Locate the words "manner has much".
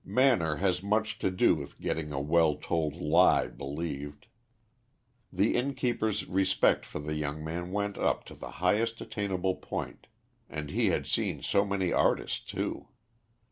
0.03-1.19